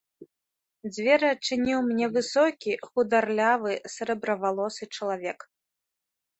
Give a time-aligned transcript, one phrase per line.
[0.93, 5.39] Дзверы адчыніў мне высокі хударлявы срэбравалосы чалавек.